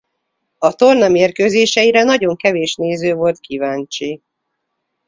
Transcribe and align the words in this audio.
A 0.57 0.71
torna 0.73 1.07
mérkőzéseire 1.07 2.03
nagyon 2.03 2.35
kevés 2.35 2.75
néző 2.75 3.13
volt 3.13 3.39
kíváncsi. 3.39 4.21